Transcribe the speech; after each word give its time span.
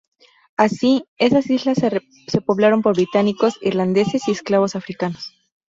Así, 0.57 1.05
esas 1.19 1.47
islas 1.51 1.77
se 1.77 2.41
poblaron 2.41 2.81
por 2.81 2.95
británicos, 2.95 3.59
irlandeses 3.61 4.27
y 4.27 4.31
esclavos 4.31 4.75
africanos. 4.75 5.31